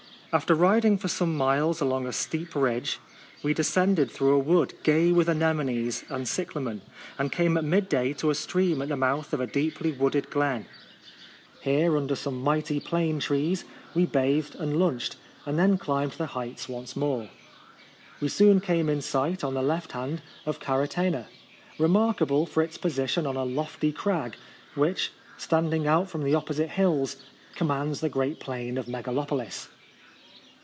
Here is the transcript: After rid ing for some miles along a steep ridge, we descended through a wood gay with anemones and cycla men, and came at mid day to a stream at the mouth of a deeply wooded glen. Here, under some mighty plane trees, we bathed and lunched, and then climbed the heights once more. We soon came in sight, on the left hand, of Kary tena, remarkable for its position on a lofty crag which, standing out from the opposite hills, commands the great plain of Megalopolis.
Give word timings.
After 0.33 0.55
rid 0.55 0.85
ing 0.85 0.97
for 0.97 1.09
some 1.09 1.35
miles 1.35 1.81
along 1.81 2.07
a 2.07 2.13
steep 2.13 2.55
ridge, 2.55 2.99
we 3.43 3.53
descended 3.53 4.09
through 4.09 4.33
a 4.33 4.39
wood 4.39 4.73
gay 4.81 5.11
with 5.11 5.27
anemones 5.27 6.05
and 6.07 6.25
cycla 6.25 6.63
men, 6.63 6.81
and 7.19 7.33
came 7.33 7.57
at 7.57 7.65
mid 7.65 7.89
day 7.89 8.13
to 8.13 8.29
a 8.29 8.35
stream 8.35 8.81
at 8.81 8.87
the 8.87 8.95
mouth 8.95 9.33
of 9.33 9.41
a 9.41 9.45
deeply 9.45 9.91
wooded 9.91 10.29
glen. 10.29 10.67
Here, 11.59 11.97
under 11.97 12.15
some 12.15 12.41
mighty 12.41 12.79
plane 12.79 13.19
trees, 13.19 13.65
we 13.93 14.05
bathed 14.05 14.55
and 14.55 14.79
lunched, 14.79 15.17
and 15.45 15.59
then 15.59 15.77
climbed 15.77 16.13
the 16.13 16.27
heights 16.27 16.69
once 16.69 16.95
more. 16.95 17.29
We 18.21 18.29
soon 18.29 18.61
came 18.61 18.87
in 18.87 19.01
sight, 19.01 19.43
on 19.43 19.53
the 19.53 19.61
left 19.61 19.91
hand, 19.91 20.21
of 20.45 20.61
Kary 20.61 20.87
tena, 20.87 21.25
remarkable 21.77 22.45
for 22.45 22.63
its 22.63 22.77
position 22.77 23.27
on 23.27 23.35
a 23.35 23.43
lofty 23.43 23.91
crag 23.91 24.37
which, 24.75 25.11
standing 25.37 25.87
out 25.87 26.09
from 26.09 26.23
the 26.23 26.35
opposite 26.35 26.69
hills, 26.69 27.17
commands 27.53 27.99
the 27.99 28.07
great 28.07 28.39
plain 28.39 28.77
of 28.77 28.85
Megalopolis. 28.85 29.67